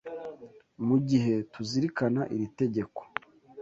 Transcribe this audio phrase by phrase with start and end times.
[0.87, 2.99] Mu gihe tuzirikana iri tegeko,